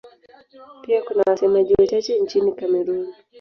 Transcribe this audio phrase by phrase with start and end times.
[0.81, 3.13] Pia kuna wasemaji wachache nchini Kamerun.